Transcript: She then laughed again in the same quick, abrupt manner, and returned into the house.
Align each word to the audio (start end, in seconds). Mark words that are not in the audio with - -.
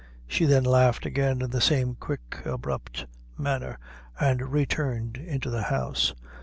She 0.25 0.45
then 0.45 0.63
laughed 0.63 1.05
again 1.05 1.43
in 1.43 1.51
the 1.51 1.61
same 1.61 1.93
quick, 1.93 2.41
abrupt 2.43 3.05
manner, 3.37 3.77
and 4.19 4.51
returned 4.51 5.15
into 5.15 5.51
the 5.51 5.61
house. 5.61 6.15